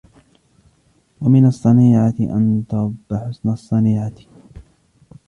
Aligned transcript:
وَمِنْ 1.21 1.45
الصَّنِيعَةِ 1.45 2.13
أَنْ 2.19 2.63
تَرُبَّ 2.69 2.95
حُسْنَ 3.13 3.49
الصَّنِيعَةِ 3.49 4.15